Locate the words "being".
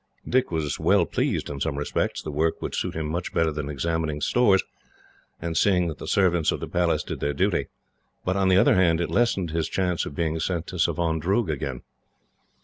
10.15-10.39